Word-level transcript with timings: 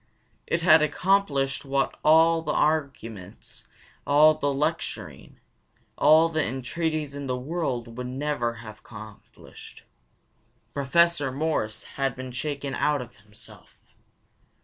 It 0.47 0.63
had 0.63 0.81
accomplished 0.81 1.63
what 1.63 1.99
all 2.03 2.41
the 2.41 2.53
arguments, 2.53 3.67
all 4.07 4.33
the 4.33 4.51
lecturing, 4.51 5.39
all 5.95 6.27
the 6.27 6.43
entreaties 6.43 7.13
in 7.13 7.27
the 7.27 7.37
world 7.37 7.97
would 7.99 8.07
never 8.07 8.55
have 8.65 8.79
accomplished. 8.79 9.83
Professor 10.73 11.31
Morris 11.31 11.83
had 11.83 12.15
been 12.15 12.31
shaken 12.31 12.73
out 12.73 13.03
of 13.03 13.15
himself. 13.17 13.77